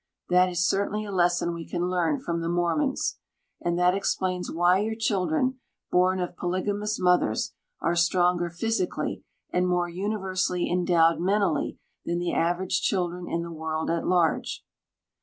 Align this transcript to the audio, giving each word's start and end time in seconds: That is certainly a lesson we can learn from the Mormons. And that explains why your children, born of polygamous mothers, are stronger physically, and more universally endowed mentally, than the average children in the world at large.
That 0.29 0.49
is 0.49 0.67
certainly 0.67 1.05
a 1.05 1.11
lesson 1.11 1.53
we 1.53 1.63
can 1.63 1.87
learn 1.87 2.19
from 2.21 2.41
the 2.41 2.49
Mormons. 2.49 3.19
And 3.63 3.77
that 3.77 3.93
explains 3.93 4.51
why 4.51 4.79
your 4.79 4.95
children, 4.95 5.59
born 5.91 6.19
of 6.19 6.35
polygamous 6.35 6.97
mothers, 6.99 7.53
are 7.81 7.95
stronger 7.95 8.49
physically, 8.49 9.23
and 9.51 9.67
more 9.67 9.87
universally 9.89 10.67
endowed 10.67 11.19
mentally, 11.19 11.77
than 12.03 12.17
the 12.17 12.33
average 12.33 12.81
children 12.81 13.27
in 13.29 13.43
the 13.43 13.51
world 13.51 13.91
at 13.91 14.07
large. 14.07 14.63